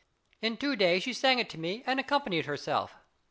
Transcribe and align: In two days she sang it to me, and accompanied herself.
In 0.41 0.57
two 0.57 0.75
days 0.75 1.03
she 1.03 1.13
sang 1.13 1.37
it 1.37 1.47
to 1.51 1.59
me, 1.59 1.83
and 1.85 1.99
accompanied 1.99 2.47
herself. 2.47 2.95